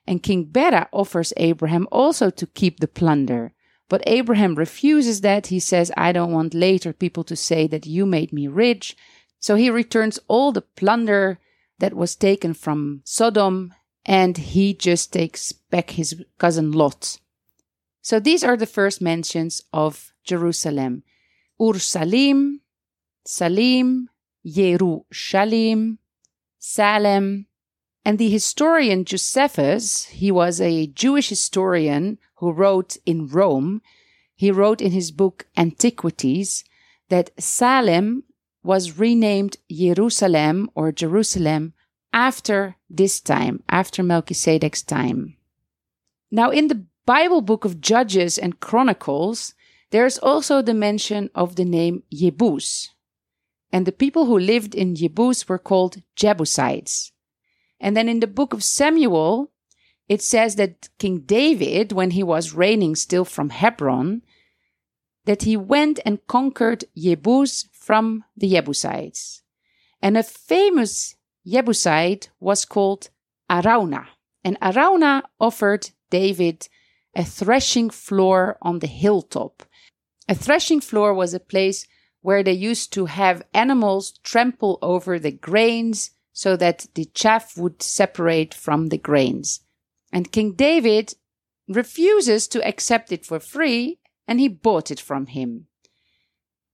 And 0.07 0.23
King 0.23 0.45
Bera 0.45 0.89
offers 0.93 1.33
Abraham 1.37 1.87
also 1.93 2.31
to 2.31 2.47
keep 2.47 2.81
the 2.81 2.89
plunder. 2.89 3.53
But 3.93 4.05
Abraham 4.07 4.55
refuses 4.55 5.21
that. 5.21 5.49
He 5.49 5.61
says, 5.61 5.93
I 5.99 6.13
don't 6.13 6.33
want 6.33 6.55
later 6.55 6.95
people 6.95 7.25
to 7.25 7.37
say 7.37 7.67
that 7.67 7.85
you 7.85 8.07
made 8.07 8.33
me 8.33 8.49
rich. 8.49 8.97
So 9.39 9.55
he 9.55 9.69
returns 9.69 10.19
all 10.29 10.51
the 10.51 10.63
plunder 10.63 11.39
that 11.79 11.93
was 11.93 12.17
taken 12.17 12.55
from 12.55 13.03
Sodom 13.05 13.75
and 14.07 14.39
he 14.39 14.73
just 14.73 15.13
takes 15.13 15.53
back 15.53 15.91
his 15.91 16.25
cousin 16.39 16.73
Lot. 16.73 17.19
So 18.01 18.19
these 18.19 18.43
are 18.43 18.57
the 18.57 18.65
first 18.65 19.03
mentions 19.03 19.61
of 19.75 20.15
Jerusalem. 20.25 21.03
Ursalim, 21.61 22.61
Salim, 23.27 24.09
Yerushalim, 24.43 25.99
Salem, 26.59 27.47
and 28.05 28.19
the 28.19 28.31
historian 28.31 29.05
Josephus, 29.05 30.07
he 30.07 30.31
was 30.33 30.61
a 30.61 30.89
Jewish 30.89 31.29
historian 31.29 32.19
who 32.37 32.51
wrote 32.51 32.97
in 33.07 33.29
Rome. 33.29 33.81
He 34.35 34.51
wrote 34.51 34.81
in 34.81 34.91
his 34.91 35.13
book 35.13 35.47
Antiquities 35.57 36.65
that 37.09 37.31
Salem 37.41 38.25
was 38.65 38.99
renamed 38.99 39.57
Jerusalem 39.71 40.71
or 40.75 40.91
Jerusalem 40.91 41.75
after 42.13 42.77
this 42.91 43.21
time, 43.21 43.63
after 43.69 44.03
Melchizedek's 44.03 44.83
time. 44.83 45.37
Now, 46.31 46.51
in 46.51 46.69
the 46.69 46.85
Bible 47.07 47.41
book 47.41 47.65
of 47.65 47.81
Judges 47.81 48.37
and 48.39 48.61
Chronicles, 48.61 49.55
there's 49.91 50.19
also 50.19 50.63
the 50.63 50.75
mention 50.75 51.31
of 51.35 51.57
the 51.57 51.65
name 51.65 52.03
Jebus. 52.13 52.89
And 53.73 53.87
the 53.87 53.93
people 53.93 54.27
who 54.27 54.39
lived 54.39 54.75
in 54.75 54.95
Jebus 54.95 55.49
were 55.49 55.59
called 55.59 56.03
Jebusites. 56.17 57.12
And 57.83 57.97
then 57.97 58.09
in 58.09 58.21
the 58.21 58.29
book 58.29 58.55
of 58.55 58.63
Samuel, 58.63 59.51
it 60.09 60.23
says 60.23 60.55
that 60.57 60.89
King 60.99 61.21
David, 61.21 61.91
when 61.93 62.13
he 62.13 62.23
was 62.23 62.55
reigning 62.55 62.95
still 62.95 63.25
from 63.25 63.51
Hebron, 63.51 64.23
that 65.25 65.43
he 65.43 65.57
went 65.57 65.99
and 66.07 66.27
conquered 66.27 66.85
Jebus 66.97 67.67
from 67.73 68.25
the 68.37 68.49
Jebusites. 68.49 69.43
And 70.01 70.17
a 70.17 70.23
famous 70.23 71.17
Jebusite 71.47 72.31
was 72.39 72.65
called 72.65 73.11
Araunah. 73.51 74.07
And 74.45 74.59
Araunah 74.61 75.23
offered 75.41 75.91
David 76.11 76.69
a 77.15 77.25
threshing 77.25 77.91
floor 77.91 78.59
on 78.63 78.79
the 78.79 78.87
hilltop. 78.87 79.65
A 80.29 80.35
threshing 80.35 80.81
floor 80.81 81.15
was 81.15 81.35
a 81.35 81.41
place 81.41 81.87
where 82.21 82.43
they 82.45 82.53
used 82.53 82.93
to 82.93 83.07
have 83.07 83.43
animals 83.53 84.13
trample 84.23 84.79
over 84.83 85.19
the 85.19 85.33
grains 85.33 86.13
so 86.33 86.57
that 86.57 86.87
the 86.95 87.05
chaff 87.07 87.57
would 87.57 87.83
separate 87.83 88.55
from 88.55 88.89
the 88.89 88.99
grains. 88.99 89.61
And 90.13 90.33
King 90.33 90.53
David 90.53 91.15
refuses 91.69 92.49
to 92.49 92.67
accept 92.67 93.13
it 93.13 93.25
for 93.25 93.41
free 93.41 93.99
and 94.27 94.41
he 94.41 94.49
bought 94.49 94.91
it 94.91 95.01
from 95.01 95.27
him. 95.27 95.67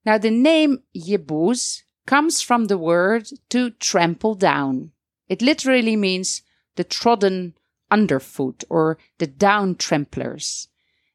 Now 0.04 0.18
the 0.18 0.30
name 0.30 0.82
Jebus 0.96 1.82
comes 2.06 2.40
from 2.40 2.66
the 2.66 2.78
word 2.78 3.28
to 3.50 3.70
trample 3.70 4.34
down. 4.34 4.92
It 5.28 5.42
literally 5.42 5.96
means 5.96 6.42
the 6.76 6.84
trodden 6.84 7.54
underfoot 7.90 8.64
or 8.70 8.98
the 9.18 9.26
down 9.26 9.74
tramplers. 9.74 10.68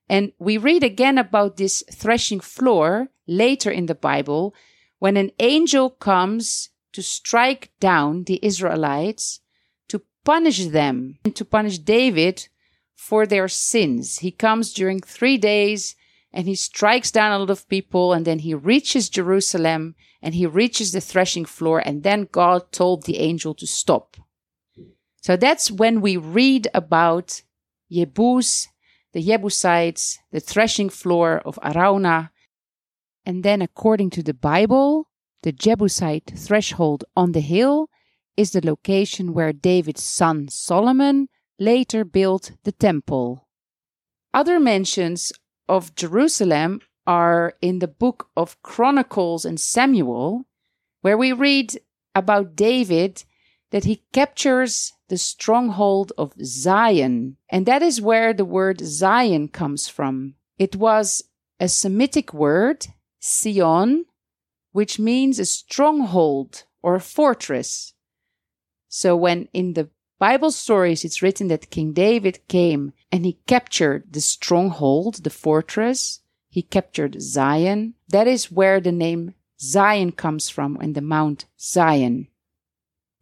And 0.09 0.33
we 0.37 0.57
read 0.57 0.83
again 0.83 1.17
about 1.17 1.57
this 1.57 1.83
threshing 1.91 2.39
floor 2.39 3.07
later 3.25 3.71
in 3.71 3.85
the 3.85 3.95
Bible 3.95 4.53
when 4.99 5.17
an 5.17 5.31
angel 5.39 5.89
comes 5.89 6.69
to 6.93 7.03
strike 7.03 7.71
down 7.79 8.23
the 8.23 8.39
Israelites 8.41 9.41
to 9.89 10.01
punish 10.23 10.65
them 10.67 11.17
and 11.25 11.35
to 11.35 11.45
punish 11.45 11.79
David 11.79 12.47
for 12.95 13.25
their 13.25 13.47
sins. 13.47 14.19
He 14.19 14.31
comes 14.31 14.73
during 14.73 15.01
three 15.01 15.37
days 15.37 15.95
and 16.31 16.47
he 16.47 16.55
strikes 16.55 17.11
down 17.11 17.31
a 17.31 17.39
lot 17.39 17.49
of 17.49 17.67
people 17.67 18.13
and 18.13 18.25
then 18.25 18.39
he 18.39 18.53
reaches 18.53 19.09
Jerusalem 19.09 19.95
and 20.23 20.33
he 20.33 20.45
reaches 20.45 20.93
the 20.93 21.01
threshing 21.01 21.43
floor, 21.43 21.79
and 21.79 22.01
then 22.01 22.29
God 22.31 22.71
told 22.71 23.03
the 23.03 23.19
angel 23.19 23.53
to 23.55 23.67
stop. 23.67 24.15
So 25.21 25.35
that's 25.35 25.69
when 25.69 25.99
we 25.99 26.15
read 26.15 26.69
about 26.73 27.43
Jebus, 27.91 28.69
the 29.11 29.21
Jebusites, 29.21 30.19
the 30.31 30.39
threshing 30.39 30.89
floor 30.89 31.41
of 31.45 31.59
Araunah. 31.61 32.29
And 33.25 33.43
then, 33.43 33.61
according 33.61 34.11
to 34.11 34.23
the 34.23 34.33
Bible, 34.33 35.09
the 35.43 35.51
Jebusite 35.51 36.33
threshold 36.35 37.05
on 37.15 37.33
the 37.33 37.41
hill 37.41 37.89
is 38.35 38.51
the 38.51 38.65
location 38.65 39.33
where 39.33 39.53
David's 39.53 40.03
son 40.03 40.47
Solomon 40.47 41.27
later 41.59 42.03
built 42.03 42.53
the 42.63 42.71
temple. 42.71 43.47
Other 44.33 44.59
mentions 44.59 45.31
of 45.69 45.95
Jerusalem 45.95 46.81
are 47.05 47.53
in 47.61 47.79
the 47.79 47.87
book 47.87 48.29
of 48.35 48.61
Chronicles 48.63 49.45
and 49.45 49.59
Samuel, 49.59 50.45
where 51.01 51.17
we 51.17 51.31
read 51.31 51.77
about 52.15 52.55
David 52.55 53.23
that 53.71 53.83
he 53.83 54.03
captures 54.13 54.93
the 55.09 55.17
stronghold 55.17 56.13
of 56.17 56.33
Zion. 56.43 57.37
And 57.49 57.65
that 57.65 57.81
is 57.81 58.01
where 58.01 58.33
the 58.33 58.45
word 58.45 58.81
Zion 58.81 59.49
comes 59.49 59.87
from. 59.87 60.35
It 60.57 60.75
was 60.75 61.23
a 61.59 61.67
Semitic 61.67 62.33
word, 62.33 62.87
Sion, 63.19 64.05
which 64.73 64.99
means 64.99 65.39
a 65.39 65.45
stronghold 65.45 66.65
or 66.81 66.95
a 66.95 66.99
fortress. 66.99 67.93
So 68.89 69.15
when 69.15 69.47
in 69.53 69.73
the 69.73 69.89
Bible 70.19 70.51
stories 70.51 71.05
it's 71.05 71.21
written 71.21 71.47
that 71.47 71.69
King 71.69 71.93
David 71.93 72.45
came 72.47 72.91
and 73.11 73.25
he 73.25 73.39
captured 73.47 74.11
the 74.11 74.21
stronghold, 74.21 75.23
the 75.23 75.29
fortress, 75.29 76.19
he 76.49 76.61
captured 76.61 77.21
Zion. 77.21 77.95
That 78.09 78.27
is 78.27 78.51
where 78.51 78.79
the 78.79 78.91
name 78.91 79.33
Zion 79.59 80.11
comes 80.11 80.49
from, 80.49 80.77
and 80.79 80.93
the 80.93 81.01
Mount 81.01 81.45
Zion. 81.59 82.27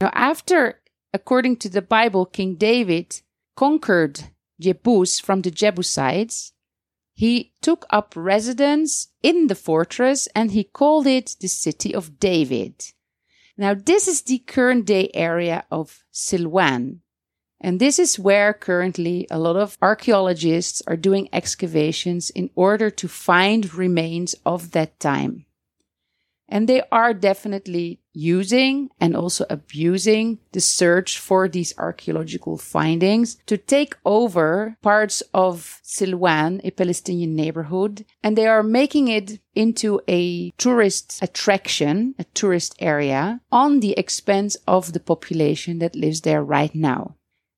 Now, 0.02 0.12
after, 0.14 0.82
according 1.14 1.58
to 1.58 1.70
the 1.70 1.82
Bible, 1.82 2.26
King 2.26 2.56
David 2.56 3.22
conquered 3.56 4.26
Jebus 4.60 5.22
from 5.22 5.44
the 5.44 5.52
Jebusites, 5.52 6.52
he 7.22 7.54
took 7.62 7.86
up 7.92 8.16
residence 8.16 9.10
in 9.22 9.46
the 9.46 9.54
fortress 9.54 10.28
and 10.34 10.50
he 10.50 10.64
called 10.64 11.06
it 11.06 11.36
the 11.40 11.48
city 11.48 11.94
of 11.94 12.20
David. 12.20 12.74
Now, 13.56 13.76
this 13.76 14.08
is 14.08 14.24
the 14.24 14.40
current 14.40 14.88
day 14.88 15.12
area 15.14 15.64
of 15.70 16.04
Silwan. 16.12 17.02
And 17.60 17.80
this 17.80 18.00
is 18.00 18.18
where 18.18 18.54
currently 18.54 19.28
a 19.30 19.38
lot 19.38 19.56
of 19.56 19.78
archaeologists 19.84 20.82
are 20.88 20.98
doing 20.98 21.30
excavations 21.32 22.32
in 22.32 22.50
order 22.56 22.90
to 22.90 23.08
find 23.08 23.72
remains 23.76 24.34
of 24.44 24.72
that 24.72 25.00
time. 25.00 25.46
And 26.50 26.68
they 26.68 26.82
are 26.92 27.14
definitely 27.14 28.01
using 28.14 28.90
and 29.00 29.16
also 29.16 29.46
abusing 29.50 30.40
the 30.52 30.60
search 30.60 31.20
for 31.20 31.48
these 31.48 31.78
archaeological 31.78 32.58
findings 32.58 33.38
to 33.46 33.58
take 33.58 33.96
over 34.06 34.78
parts 34.82 35.22
of 35.34 35.80
Silwan, 35.84 36.62
a 36.64 36.72
Palestinian 36.72 37.36
neighborhood, 37.36 38.06
and 38.24 38.38
they 38.38 38.48
are 38.48 38.64
making 38.64 39.08
it 39.08 39.40
into 39.56 40.02
a 40.08 40.52
tourist 40.58 41.20
attraction, 41.22 42.16
a 42.20 42.24
tourist 42.34 42.76
area 42.80 43.42
on 43.52 43.80
the 43.80 43.94
expense 43.98 44.56
of 44.68 44.94
the 44.94 45.00
population 45.00 45.80
that 45.80 45.96
lives 45.96 46.22
there 46.22 46.44
right 46.44 46.74
now. 46.76 47.16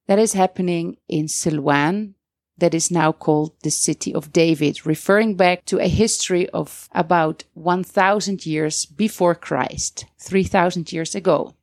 That 0.08 0.20
is 0.20 0.34
happening 0.34 0.98
in 1.08 1.28
Silwan, 1.28 2.14
that 2.58 2.74
is 2.74 2.92
now 2.92 3.12
called 3.12 3.54
the 3.64 3.72
City 3.72 4.14
of 4.14 4.32
David, 4.32 4.86
referring 4.86 5.36
back 5.36 5.66
to 5.66 5.80
a 5.80 5.88
history 5.88 6.48
of 6.50 6.88
about 6.92 7.44
1000 7.54 8.46
years 8.46 8.86
before 8.86 9.36
Christ, 9.36 10.06
3000 10.20 10.92
years 10.92 11.16
ago. 11.16 11.56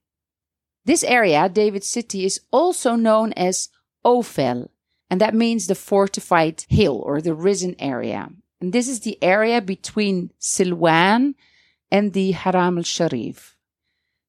This 0.84 1.04
area, 1.04 1.48
David's 1.48 1.88
city, 1.88 2.24
is 2.24 2.40
also 2.50 2.96
known 2.96 3.32
as 3.34 3.68
Ophel, 4.04 4.68
and 5.10 5.20
that 5.20 5.34
means 5.34 5.66
the 5.66 5.74
fortified 5.74 6.64
hill 6.68 7.02
or 7.04 7.20
the 7.20 7.34
risen 7.34 7.76
area. 7.78 8.30
And 8.60 8.72
this 8.72 8.88
is 8.88 9.00
the 9.00 9.18
area 9.22 9.60
between 9.60 10.32
Silwan 10.40 11.34
and 11.90 12.12
the 12.12 12.32
Haram 12.32 12.78
al 12.78 12.84
Sharif. 12.84 13.56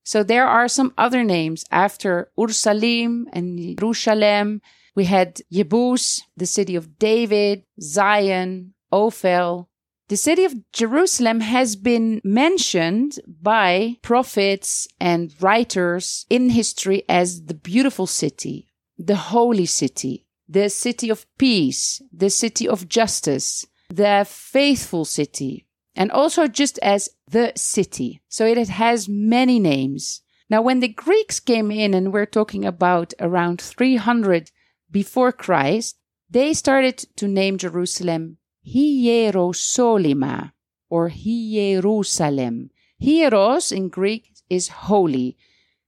So 0.03 0.24
there 0.24 0.48
are 0.48 0.68
some 0.68 0.94
other 0.98 1.24
names 1.24 1.63
after 1.72 2.32
Ursalim 2.38 3.25
and 3.32 3.77
Jerusalem. 3.77 4.62
We 4.95 5.05
had 5.05 5.41
Jebus, 5.51 6.21
the 6.36 6.45
city 6.45 6.75
of 6.75 7.00
David, 7.00 7.63
Zion, 7.79 8.74
Ophel. 8.91 9.69
The 10.10 10.17
city 10.17 10.43
of 10.43 10.53
Jerusalem 10.74 11.39
has 11.39 11.77
been 11.77 12.19
mentioned 12.25 13.19
by 13.25 13.98
prophets 14.01 14.88
and 15.00 15.33
writers 15.39 16.25
in 16.29 16.50
history 16.50 17.03
as 17.07 17.45
the 17.45 17.53
beautiful 17.53 18.07
city, 18.07 18.67
the 18.98 19.15
holy 19.15 19.65
city, 19.65 20.27
the 20.50 20.69
city 20.69 21.10
of 21.10 21.25
peace, 21.38 22.01
the 22.12 22.29
city 22.29 22.67
of 22.67 22.89
justice, 22.89 23.65
the 23.89 24.25
faithful 24.27 25.05
city, 25.05 25.65
and 25.95 26.12
also 26.12 26.48
just 26.48 26.77
as 26.79 27.10
the 27.29 27.53
city. 27.55 28.21
So 28.27 28.45
it 28.45 28.67
has 28.67 29.07
many 29.07 29.60
names. 29.60 30.21
Now, 30.50 30.62
when 30.62 30.81
the 30.81 30.89
Greeks 30.89 31.39
came 31.39 31.71
in, 31.71 31.93
and 31.93 32.12
we're 32.12 32.25
talking 32.25 32.65
about 32.65 33.13
around 33.21 33.62
300 33.62 34.51
before 34.91 35.31
Christ, 35.31 35.98
they 36.29 36.53
started 36.53 36.98
to 37.17 37.27
name 37.27 37.57
Jerusalem 37.57 38.38
Hierosolima 38.67 40.51
or 40.89 41.10
Hierusalem. 41.10 42.69
Hieros 43.01 43.71
in 43.71 43.89
Greek 43.89 44.31
is 44.50 44.67
holy. 44.67 45.38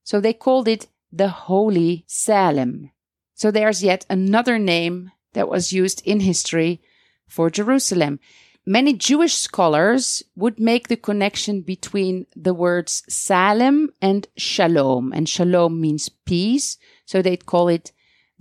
So 0.04 0.20
they 0.20 0.34
called 0.34 0.68
it 0.68 0.88
the 1.12 1.30
Holy 1.30 2.04
Salem. 2.08 2.92
So 3.36 3.52
there's 3.52 3.84
yet 3.84 4.06
another 4.10 4.58
name 4.58 5.12
that 5.34 5.50
was 5.50 5.74
used 5.74 6.02
in 6.06 6.22
history 6.22 6.82
for 7.28 7.50
Jerusalem. 7.50 8.20
Many 8.66 8.94
Jewish 8.94 9.34
scholars 9.34 10.24
would 10.36 10.60
make 10.60 10.88
the 10.88 10.96
connection 10.96 11.62
between 11.62 12.26
the 12.36 12.54
words 12.54 13.04
Salem 13.10 13.90
and 14.02 14.28
Shalom, 14.38 15.12
and 15.12 15.28
Shalom 15.28 15.82
means 15.82 16.08
peace, 16.08 16.78
so 17.06 17.22
they'd 17.22 17.46
call 17.46 17.68
it 17.68 17.92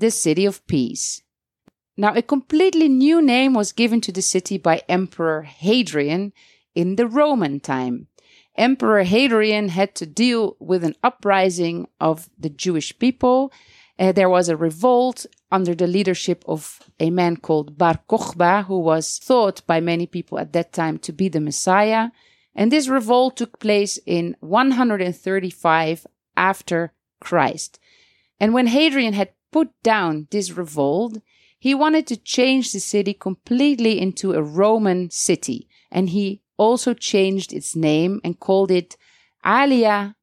the 0.02 0.10
city 0.10 0.44
of 0.44 0.66
peace. 0.66 1.22
Now, 1.96 2.12
a 2.14 2.22
completely 2.22 2.88
new 2.88 3.22
name 3.22 3.54
was 3.54 3.72
given 3.72 4.00
to 4.02 4.12
the 4.12 4.20
city 4.20 4.58
by 4.58 4.82
Emperor 4.88 5.42
Hadrian 5.42 6.32
in 6.74 6.96
the 6.96 7.06
Roman 7.06 7.60
time. 7.60 8.08
Emperor 8.56 9.04
Hadrian 9.04 9.68
had 9.68 9.94
to 9.94 10.04
deal 10.04 10.56
with 10.58 10.82
an 10.82 10.96
uprising 11.04 11.86
of 12.00 12.28
the 12.36 12.50
Jewish 12.50 12.98
people. 12.98 13.52
Uh, 13.96 14.10
there 14.10 14.28
was 14.28 14.48
a 14.48 14.56
revolt 14.56 15.24
under 15.52 15.74
the 15.74 15.86
leadership 15.86 16.44
of 16.48 16.80
a 16.98 17.10
man 17.10 17.36
called 17.36 17.78
Bar 17.78 18.00
Kokhba, 18.08 18.64
who 18.64 18.80
was 18.80 19.18
thought 19.18 19.64
by 19.68 19.80
many 19.80 20.06
people 20.06 20.38
at 20.38 20.52
that 20.52 20.72
time 20.72 20.98
to 20.98 21.12
be 21.12 21.28
the 21.28 21.40
Messiah. 21.40 22.10
And 22.54 22.72
this 22.72 22.88
revolt 22.88 23.36
took 23.36 23.60
place 23.60 23.98
in 24.04 24.36
135 24.40 26.06
after 26.36 26.92
Christ. 27.20 27.78
And 28.40 28.52
when 28.52 28.66
Hadrian 28.66 29.12
had 29.12 29.30
put 29.52 29.70
down 29.82 30.26
this 30.30 30.50
revolt, 30.52 31.18
he 31.58 31.74
wanted 31.74 32.08
to 32.08 32.16
change 32.16 32.72
the 32.72 32.80
city 32.80 33.14
completely 33.14 34.00
into 34.00 34.32
a 34.32 34.42
Roman 34.42 35.10
city. 35.10 35.68
And 35.92 36.08
he 36.08 36.42
also 36.56 36.94
changed 36.94 37.52
its 37.52 37.76
name 37.76 38.20
and 38.24 38.40
called 38.40 38.70
it 38.70 38.96
Aelia 39.44 40.16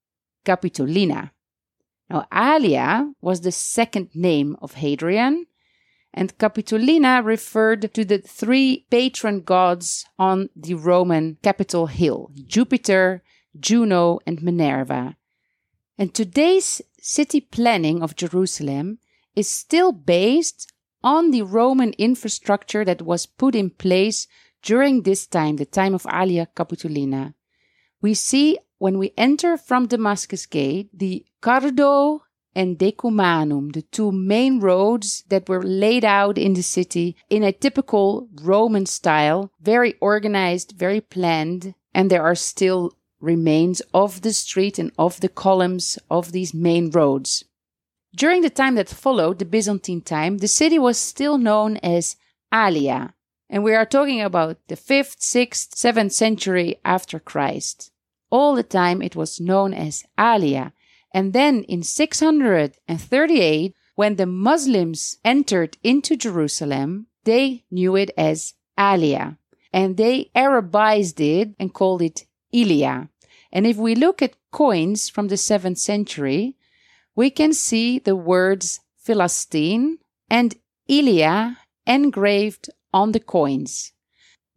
Capitolina. 0.46 1.32
Now, 2.10 2.26
Alia 2.34 3.14
was 3.22 3.42
the 3.42 3.52
second 3.52 4.10
name 4.14 4.58
of 4.62 4.74
Hadrian, 4.74 5.46
and 6.14 6.38
Capitolina 6.40 7.24
referred 7.24 7.94
to 7.94 8.04
the 8.04 8.18
three 8.18 8.88
patron 8.90 9.42
gods 9.42 10.06
on 10.18 10.50
the 10.56 10.74
Roman 10.74 11.38
Capitol 11.44 11.86
hill 11.86 12.32
Jupiter, 12.48 13.22
Juno, 13.58 14.20
and 14.26 14.42
Minerva. 14.42 15.16
And 16.00 16.14
today's 16.14 16.82
city 17.00 17.42
planning 17.42 18.02
of 18.02 18.16
Jerusalem 18.16 18.98
is 19.36 19.50
still 19.50 19.92
based 19.92 20.72
on 21.04 21.32
the 21.32 21.44
Roman 21.44 21.94
infrastructure 21.98 22.84
that 22.84 23.02
was 23.02 23.26
put 23.26 23.56
in 23.56 23.70
place 23.70 24.28
during 24.62 25.04
this 25.04 25.26
time, 25.28 25.56
the 25.56 25.66
time 25.66 25.94
of 25.94 26.04
Aelia 26.04 26.48
Capitolina, 26.56 27.34
we 28.02 28.14
see 28.14 28.58
when 28.78 28.98
we 28.98 29.14
enter 29.18 29.58
from 29.58 29.88
Damascus 29.88 30.46
Gate 30.46 30.90
the 30.94 31.26
Cardo 31.42 32.22
and 32.56 32.78
Decumanum, 32.78 33.74
the 33.74 33.84
two 33.84 34.12
main 34.12 34.60
roads 34.60 35.24
that 35.30 35.48
were 35.48 35.62
laid 35.62 36.04
out 36.04 36.38
in 36.38 36.54
the 36.54 36.64
city 36.64 37.16
in 37.30 37.44
a 37.44 37.52
typical 37.52 38.28
Roman 38.42 38.86
style, 38.86 39.52
very 39.62 39.96
organized, 40.02 40.74
very 40.78 41.00
planned, 41.00 41.76
and 41.94 42.10
there 42.10 42.24
are 42.24 42.36
still 42.36 42.94
remains 43.20 43.82
of 43.94 44.22
the 44.22 44.34
street 44.34 44.80
and 44.80 44.92
of 44.98 45.20
the 45.20 45.30
columns 45.30 46.00
of 46.10 46.32
these 46.32 46.54
main 46.54 46.90
roads. 46.90 47.44
During 48.16 48.42
the 48.42 48.50
time 48.50 48.76
that 48.76 48.90
followed, 48.90 49.40
the 49.40 49.46
Byzantine 49.46 50.02
time, 50.02 50.40
the 50.40 50.48
city 50.48 50.80
was 50.80 50.98
still 50.98 51.38
known 51.38 51.78
as 51.78 52.16
Alia, 52.54 53.14
and 53.50 53.64
we 53.64 53.74
are 53.74 53.86
talking 53.86 54.22
about 54.22 54.58
the 54.68 54.76
5th, 54.76 55.18
6th, 55.20 55.70
7th 55.76 56.12
century 56.12 56.80
after 56.86 57.20
Christ. 57.20 57.92
All 58.30 58.56
the 58.56 58.64
time 58.64 59.02
it 59.02 59.16
was 59.16 59.40
known 59.40 59.74
as 59.74 60.04
Alia. 60.20 60.74
And 61.12 61.34
then 61.34 61.64
in 61.64 61.82
638, 61.82 63.74
when 63.96 64.16
the 64.16 64.28
Muslims 64.28 65.18
entered 65.26 65.78
into 65.84 66.16
Jerusalem, 66.16 67.08
they 67.24 67.64
knew 67.72 67.96
it 67.96 68.12
as 68.16 68.54
Alia. 68.80 69.38
And 69.74 69.98
they 69.98 70.30
Arabized 70.36 71.20
it 71.20 71.56
and 71.60 71.74
called 71.74 72.04
it 72.04 72.26
Ilia. 72.54 73.10
And 73.52 73.66
if 73.66 73.78
we 73.78 73.96
look 73.96 74.22
at 74.22 74.36
coins 74.52 75.10
from 75.10 75.28
the 75.28 75.36
7th 75.36 75.80
century, 75.80 76.56
we 77.20 77.30
can 77.30 77.52
see 77.52 78.00
the 78.00 78.16
words 78.16 78.80
Philistine 78.96 79.98
and 80.30 80.56
Ilia 80.88 81.58
engraved 81.86 82.70
on 82.94 83.12
the 83.12 83.20
coins. 83.20 83.92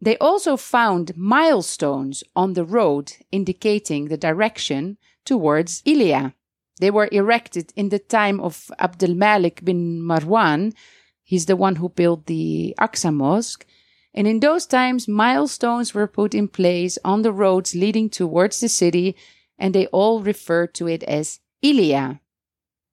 They 0.01 0.17
also 0.19 0.57
found 0.57 1.17
milestones 1.17 2.23
on 2.37 2.53
the 2.53 2.65
road 2.65 3.15
indicating 3.33 4.07
the 4.07 4.17
direction 4.17 4.97
towards 5.25 5.83
Ilia. 5.85 6.35
They 6.79 6.93
were 6.93 7.09
erected 7.11 7.73
in 7.75 7.89
the 7.89 7.99
time 7.99 8.39
of 8.39 8.71
Abdul 8.79 9.17
Malik 9.17 9.65
bin 9.65 10.01
Marwan. 10.01 10.73
He's 11.25 11.47
the 11.47 11.57
one 11.57 11.75
who 11.75 11.89
built 11.89 12.27
the 12.27 12.77
Aqsa 12.79 13.13
Mosque. 13.13 13.67
And 14.15 14.29
in 14.29 14.39
those 14.39 14.67
times, 14.67 15.09
milestones 15.09 15.95
were 15.95 16.07
put 16.07 16.33
in 16.33 16.47
place 16.47 16.97
on 17.05 17.23
the 17.23 17.33
roads 17.33 17.75
leading 17.75 18.09
towards 18.09 18.61
the 18.61 18.69
city, 18.69 19.17
and 19.59 19.75
they 19.75 19.87
all 19.87 20.21
referred 20.21 20.75
to 20.75 20.87
it 20.87 21.03
as 21.03 21.41
Ilia. 21.61 22.22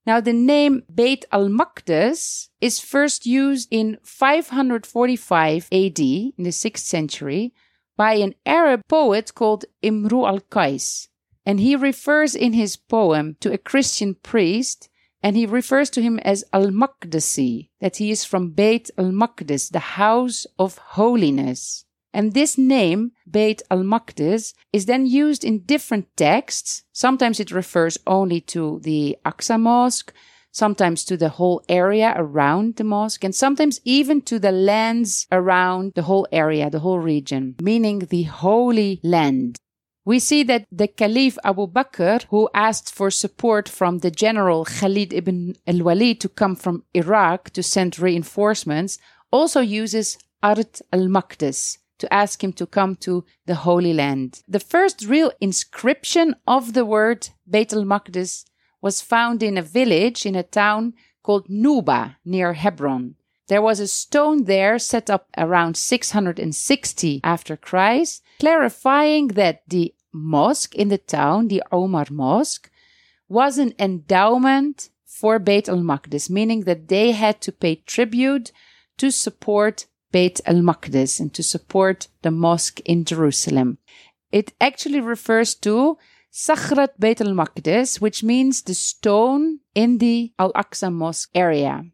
Now, 0.05 0.19
the 0.21 0.33
name 0.33 0.83
Beit 0.93 1.25
al 1.31 1.49
Maqdis 1.49 2.49
is 2.61 2.79
first 2.79 3.25
used 3.25 3.67
in 3.69 3.97
545 4.03 5.67
AD, 5.71 5.99
in 5.99 6.33
the 6.37 6.49
6th 6.49 6.77
century, 6.77 7.53
by 7.97 8.13
an 8.13 8.33
Arab 8.45 8.81
poet 8.87 9.35
called 9.35 9.65
Imru 9.83 10.27
al 10.27 10.39
Qais. 10.39 11.09
And 11.45 11.59
he 11.59 11.75
refers 11.75 12.35
in 12.35 12.53
his 12.53 12.77
poem 12.77 13.35
to 13.41 13.51
a 13.51 13.57
Christian 13.57 14.15
priest, 14.15 14.89
and 15.21 15.35
he 15.35 15.45
refers 15.45 15.89
to 15.91 16.01
him 16.01 16.17
as 16.19 16.45
al 16.53 16.67
Maqdisi, 16.67 17.69
that 17.81 17.97
he 17.97 18.09
is 18.09 18.23
from 18.23 18.51
Beit 18.51 18.89
al 18.97 19.11
Maqdis, 19.11 19.69
the 19.69 19.79
house 19.79 20.47
of 20.57 20.77
holiness. 20.77 21.85
And 22.13 22.33
this 22.33 22.57
name, 22.57 23.11
Beit 23.29 23.61
al 23.69 23.83
Maqdis, 23.83 24.53
is 24.73 24.85
then 24.85 25.05
used 25.05 25.43
in 25.43 25.59
different 25.59 26.07
texts. 26.17 26.83
Sometimes 26.91 27.39
it 27.39 27.51
refers 27.51 27.97
only 28.07 28.41
to 28.41 28.79
the 28.83 29.17
Aqsa 29.25 29.59
Mosque, 29.59 30.13
sometimes 30.51 31.03
to 31.05 31.17
the 31.17 31.29
whole 31.29 31.63
area 31.69 32.13
around 32.15 32.75
the 32.77 32.83
mosque, 32.83 33.23
and 33.23 33.35
sometimes 33.35 33.79
even 33.83 34.21
to 34.21 34.39
the 34.39 34.51
lands 34.51 35.27
around 35.31 35.93
the 35.95 36.01
whole 36.03 36.27
area, 36.31 36.69
the 36.69 36.79
whole 36.79 36.99
region, 36.99 37.55
meaning 37.61 37.99
the 37.99 38.23
Holy 38.23 38.99
Land. 39.03 39.57
We 40.05 40.19
see 40.19 40.43
that 40.43 40.65
the 40.71 40.87
Caliph 40.87 41.37
Abu 41.43 41.67
Bakr, 41.67 42.23
who 42.29 42.49
asked 42.53 42.93
for 42.93 43.11
support 43.11 43.69
from 43.69 43.99
the 43.99 44.09
general 44.09 44.65
Khalid 44.65 45.13
ibn 45.13 45.55
al 45.67 45.83
Walid 45.83 46.19
to 46.21 46.29
come 46.29 46.55
from 46.55 46.83
Iraq 46.93 47.51
to 47.51 47.61
send 47.61 47.99
reinforcements, 47.99 48.97
also 49.31 49.59
uses 49.59 50.17
Ard 50.41 50.81
al 50.91 51.07
Maqdis, 51.07 51.77
to 51.99 52.13
ask 52.13 52.43
him 52.43 52.53
to 52.53 52.65
come 52.65 52.95
to 52.97 53.23
the 53.45 53.55
Holy 53.55 53.93
Land. 53.93 54.41
The 54.47 54.59
first 54.59 55.05
real 55.05 55.31
inscription 55.39 56.35
of 56.47 56.73
the 56.73 56.85
word 56.85 57.29
Beit 57.49 57.71
al-Maqdis 57.73 58.45
was 58.81 59.01
found 59.01 59.43
in 59.43 59.57
a 59.57 59.61
village 59.61 60.25
in 60.25 60.35
a 60.35 60.43
town 60.43 60.93
called 61.21 61.47
Nuba 61.47 62.15
near 62.25 62.53
Hebron. 62.53 63.15
There 63.49 63.61
was 63.61 63.79
a 63.79 63.87
stone 63.87 64.45
there 64.45 64.79
set 64.79 65.09
up 65.09 65.27
around 65.37 65.75
660 65.75 67.21
after 67.23 67.57
Christ, 67.57 68.23
clarifying 68.39 69.29
that 69.29 69.63
the 69.67 69.93
mosque 70.13 70.75
in 70.75 70.89
the 70.89 70.97
town, 70.97 71.47
the 71.47 71.63
Omar 71.71 72.07
Mosque, 72.09 72.69
was 73.27 73.57
an 73.57 73.73
endowment 73.77 74.89
for 75.05 75.39
Beit 75.39 75.67
al-Maqdis, 75.67 76.29
meaning 76.29 76.61
that 76.61 76.87
they 76.87 77.11
had 77.11 77.41
to 77.41 77.51
pay 77.51 77.75
tribute 77.75 78.51
to 78.97 79.11
support 79.11 79.85
Beit 80.11 80.41
al 80.45 80.61
Maqdis 80.61 81.19
and 81.19 81.33
to 81.33 81.43
support 81.43 82.07
the 82.21 82.31
mosque 82.31 82.79
in 82.81 83.05
Jerusalem. 83.05 83.77
It 84.31 84.53
actually 84.59 85.01
refers 85.01 85.55
to 85.55 85.97
Sakhrat 86.31 86.99
Beit 86.99 87.21
al 87.21 87.33
Maqdis, 87.33 87.99
which 87.99 88.23
means 88.23 88.61
the 88.61 88.73
stone 88.73 89.59
in 89.73 89.97
the 89.97 90.31
Al 90.37 90.53
Aqsa 90.53 90.93
Mosque 90.93 91.29
area. 91.33 91.85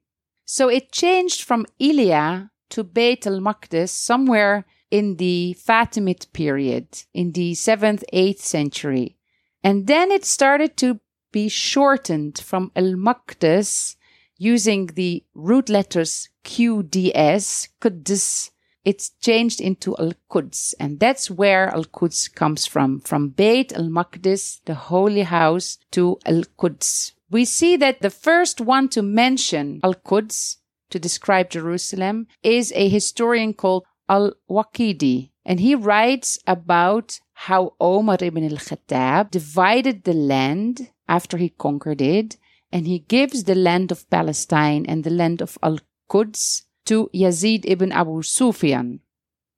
So 0.46 0.68
it 0.68 0.92
changed 0.92 1.42
from 1.44 1.66
Ilia 1.80 2.52
to 2.70 2.84
Beit 2.84 3.26
al 3.26 3.40
Maqdis 3.40 3.90
somewhere 3.90 4.66
in 4.92 5.16
the 5.18 5.58
Fatimid 5.60 6.32
period, 6.34 6.88
in 7.14 7.32
the 7.32 7.54
7th, 7.54 8.04
8th 8.14 8.40
century. 8.40 9.18
And 9.64 9.88
then 9.88 10.12
it 10.12 10.26
started 10.26 10.78
to 10.78 11.00
be 11.32 11.50
shortened 11.50 12.38
from 12.38 12.72
Al 12.76 12.94
Maqdis 12.94 13.96
using 14.38 14.88
the 14.88 15.24
root 15.34 15.70
letters 15.70 16.30
QDS, 16.46 17.70
Quds, 17.82 18.52
it's 18.86 19.10
changed 19.20 19.60
into 19.60 19.98
Al 19.98 20.14
Quds. 20.30 20.76
And 20.80 21.00
that's 21.00 21.30
where 21.30 21.70
Al 21.70 21.86
Quds 21.86 22.28
comes 22.30 22.66
from, 22.68 23.00
from 23.00 23.30
Beit 23.30 23.74
al 23.74 23.90
Maqdis, 23.90 24.62
the 24.66 24.76
holy 24.76 25.24
house, 25.24 25.80
to 25.92 26.20
Al 26.26 26.44
Quds. 26.58 27.14
We 27.32 27.44
see 27.46 27.76
that 27.78 28.02
the 28.02 28.12
first 28.12 28.62
one 28.62 28.88
to 28.90 29.02
mention 29.02 29.80
Al 29.84 29.96
Quds 29.96 30.58
to 30.92 31.00
describe 31.00 31.50
Jerusalem 31.50 32.28
is 32.44 32.72
a 32.76 32.88
historian 32.88 33.54
called 33.54 33.84
Al 34.08 34.34
Waqidi. 34.48 35.32
And 35.44 35.60
he 35.60 35.74
writes 35.74 36.38
about 36.46 37.20
how 37.34 37.74
Omar 37.80 38.18
ibn 38.22 38.44
al 38.44 38.58
Khattab 38.58 39.32
divided 39.32 40.04
the 40.04 40.14
land 40.14 40.92
after 41.08 41.38
he 41.38 41.50
conquered 41.50 42.02
it, 42.02 42.38
and 42.72 42.88
he 42.88 43.00
gives 43.00 43.44
the 43.44 43.56
land 43.56 43.92
of 43.92 44.10
Palestine 44.10 44.86
and 44.88 45.04
the 45.04 45.10
land 45.10 45.42
of 45.42 45.58
Al 45.62 45.80
Quds 46.10 46.64
to 46.86 47.10
Yazid 47.14 47.62
ibn 47.66 47.92
Abu 47.92 48.22
Sufyan. 48.22 49.00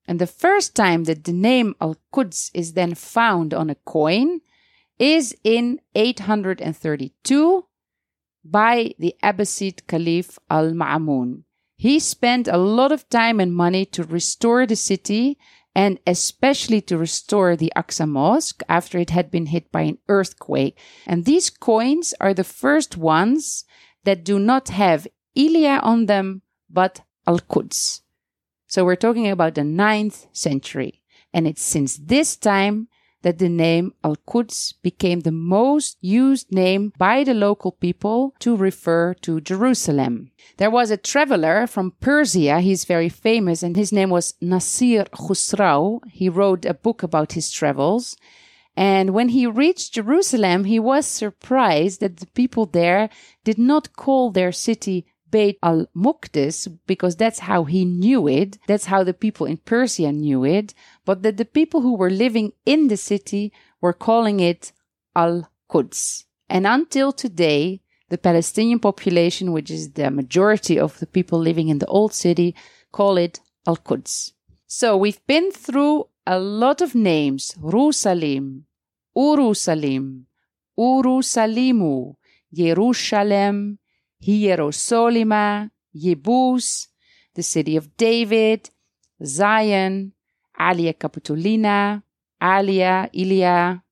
And 0.07 0.19
the 0.19 0.27
first 0.27 0.75
time 0.75 1.03
that 1.03 1.25
the 1.25 1.33
name 1.33 1.75
Al 1.81 1.97
Quds 2.11 2.51
is 2.53 2.73
then 2.73 2.95
found 2.95 3.53
on 3.53 3.69
a 3.69 3.75
coin 3.75 4.39
is 4.97 5.35
in 5.43 5.79
832 5.95 7.65
by 8.43 8.93
the 8.97 9.15
Abbasid 9.21 9.85
Caliph 9.87 10.39
Al 10.49 10.71
Ma'mun. 10.71 11.43
He 11.75 11.99
spent 11.99 12.47
a 12.47 12.57
lot 12.57 12.91
of 12.91 13.07
time 13.09 13.39
and 13.39 13.53
money 13.53 13.85
to 13.85 14.03
restore 14.03 14.65
the 14.65 14.75
city 14.75 15.37
and 15.75 15.99
especially 16.07 16.81
to 16.81 16.97
restore 16.97 17.55
the 17.55 17.71
Aqsa 17.75 18.09
Mosque 18.09 18.63
after 18.67 18.97
it 18.97 19.11
had 19.11 19.29
been 19.29 19.47
hit 19.47 19.71
by 19.71 19.81
an 19.81 19.99
earthquake. 20.07 20.79
And 21.05 21.25
these 21.25 21.51
coins 21.51 22.15
are 22.19 22.33
the 22.33 22.43
first 22.43 22.97
ones 22.97 23.63
that 24.03 24.23
do 24.23 24.39
not 24.39 24.69
have 24.69 25.05
Ilia 25.37 25.79
on 25.83 26.07
them, 26.07 26.41
but 26.69 27.01
Al 27.27 27.39
Quds. 27.39 28.01
So 28.67 28.83
we're 28.83 28.95
talking 28.95 29.29
about 29.29 29.55
the 29.55 29.63
ninth 29.63 30.27
century. 30.31 31.01
And 31.33 31.47
it's 31.47 31.61
since 31.61 31.97
this 31.97 32.35
time 32.35 32.87
that 33.21 33.39
the 33.39 33.49
name 33.49 33.93
Al 34.03 34.15
Quds 34.15 34.73
became 34.81 35.21
the 35.21 35.31
most 35.31 35.97
used 36.01 36.51
name 36.51 36.93
by 36.97 37.23
the 37.23 37.33
local 37.33 37.71
people 37.71 38.33
to 38.39 38.55
refer 38.55 39.13
to 39.15 39.41
Jerusalem. 39.41 40.31
There 40.57 40.69
was 40.69 40.91
a 40.91 40.97
traveler 40.97 41.67
from 41.67 41.93
Persia, 41.99 42.59
he's 42.61 42.85
very 42.85 43.09
famous, 43.09 43.63
and 43.63 43.75
his 43.75 43.91
name 43.91 44.09
was 44.09 44.35
Nasir 44.41 45.05
Khusrau. 45.05 45.99
He 46.09 46.29
wrote 46.29 46.65
a 46.65 46.73
book 46.73 47.03
about 47.03 47.33
his 47.33 47.51
travels. 47.51 48.15
And 48.75 49.09
when 49.09 49.29
he 49.29 49.47
reached 49.47 49.95
Jerusalem, 49.95 50.65
he 50.65 50.79
was 50.79 51.07
surprised 51.07 51.99
that 52.01 52.17
the 52.17 52.27
people 52.27 52.67
there 52.67 53.09
did 53.43 53.57
not 53.57 53.95
call 53.95 54.31
their 54.31 54.51
city 54.51 55.07
Beit 55.29 55.57
al 55.61 55.87
Muqdis 55.95 56.67
because 56.85 57.15
that's 57.15 57.39
how 57.39 57.65
he 57.65 57.85
knew 57.85 58.27
it. 58.27 58.57
That's 58.67 58.85
how 58.85 59.03
the 59.03 59.13
people 59.13 59.45
in 59.45 59.57
Persia 59.57 60.11
knew 60.11 60.45
it. 60.45 60.73
But 61.05 61.23
that 61.23 61.37
the 61.37 61.45
people 61.45 61.81
who 61.81 61.95
were 61.95 62.09
living 62.09 62.53
in 62.65 62.87
the 62.87 62.97
city 62.97 63.51
were 63.81 63.93
calling 63.93 64.39
it 64.39 64.71
Al 65.15 65.49
Quds. 65.69 66.25
And 66.49 66.65
until 66.65 67.11
today, 67.11 67.81
the 68.09 68.17
Palestinian 68.17 68.79
population, 68.79 69.51
which 69.51 69.69
is 69.69 69.91
the 69.91 70.09
majority 70.09 70.79
of 70.79 70.97
the 70.99 71.07
people 71.07 71.39
living 71.39 71.67
in 71.67 71.79
the 71.79 71.87
old 71.87 72.13
city, 72.13 72.55
call 72.91 73.17
it 73.17 73.41
Al 73.65 73.77
Quds. 73.77 74.33
So 74.65 74.95
we've 74.95 75.25
been 75.27 75.51
through 75.51 76.07
a 76.25 76.39
lot 76.39 76.81
of 76.81 76.95
names. 76.95 77.55
Rusalim, 77.61 78.63
Urusalim, 79.15 80.23
Urusalimu, 80.77 82.15
Jerusalem, 82.53 83.79
Hierosolima, 84.23 85.69
Jebus, 85.95 86.87
the 87.35 87.43
city 87.43 87.75
of 87.75 87.95
David, 87.97 88.69
Zion, 89.23 90.13
Aelia 90.59 90.93
Capitolina, 90.93 92.03
Alia 92.41 93.09
Ilia, 93.13 93.83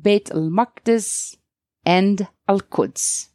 Beit 0.00 0.30
al 0.30 0.50
Maqdis, 0.50 1.36
and 1.84 2.28
Al 2.48 2.60
Quds. 2.60 3.28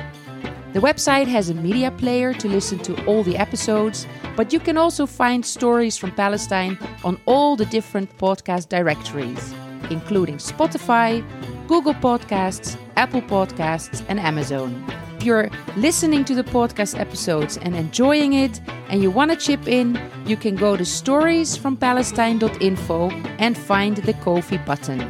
The 0.73 0.79
website 0.81 1.27
has 1.27 1.49
a 1.49 1.53
media 1.53 1.91
player 1.91 2.33
to 2.33 2.49
listen 2.49 2.79
to 2.79 3.05
all 3.05 3.23
the 3.23 3.37
episodes, 3.37 4.05
but 4.35 4.51
you 4.51 4.59
can 4.59 4.77
also 4.77 5.05
find 5.05 5.45
Stories 5.45 5.97
from 5.97 6.11
Palestine 6.11 6.77
on 7.05 7.17
all 7.25 7.55
the 7.55 7.67
different 7.67 8.17
podcast 8.17 8.67
directories, 8.67 9.53
including 9.89 10.35
Spotify, 10.35 11.23
Google 11.69 11.93
Podcasts, 11.93 12.77
Apple 12.97 13.21
Podcasts, 13.21 14.03
and 14.09 14.19
Amazon. 14.19 14.85
If 15.23 15.27
you're 15.27 15.49
listening 15.77 16.25
to 16.25 16.35
the 16.35 16.43
podcast 16.43 16.99
episodes 16.99 17.55
and 17.55 17.77
enjoying 17.77 18.33
it 18.33 18.59
and 18.89 19.01
you 19.01 19.09
want 19.09 19.31
to 19.31 19.37
chip 19.37 19.69
in, 19.69 19.97
you 20.25 20.35
can 20.35 20.57
go 20.57 20.75
to 20.75 20.83
storiesfrompalestine.info 20.83 23.09
and 23.39 23.57
find 23.57 23.95
the 23.95 24.13
Ko-fi 24.15 24.57
button. 24.57 25.09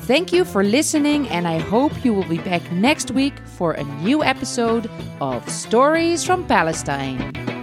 Thank 0.00 0.32
you 0.32 0.44
for 0.44 0.64
listening, 0.64 1.28
and 1.28 1.46
I 1.46 1.60
hope 1.60 2.04
you 2.04 2.12
will 2.12 2.28
be 2.28 2.38
back 2.38 2.72
next 2.72 3.12
week 3.12 3.34
for 3.56 3.74
a 3.74 3.84
new 4.02 4.24
episode 4.24 4.90
of 5.20 5.48
Stories 5.48 6.24
from 6.24 6.44
Palestine. 6.48 7.59